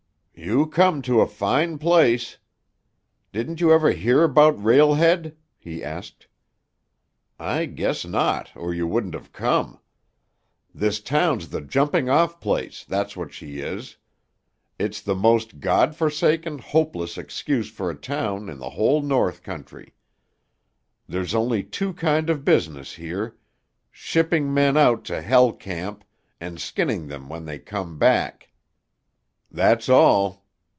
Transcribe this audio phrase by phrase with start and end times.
[0.33, 2.39] "You come to a fine place.
[3.31, 6.25] Didn't you ever hear 'bout Rail Head?" he asked.
[7.37, 9.79] "I guess not, or you wouldn't have come.
[10.73, 13.97] This town's the jumping off place, that's what she is.
[14.79, 19.93] It's the most God forsaken, hopeless excuse for a town in the whole North Country.
[21.07, 26.03] There's only two kind of business here—shipping men out to Hell Camp
[26.39, 28.47] and skinning them when they come back.
[29.53, 30.39] That's all.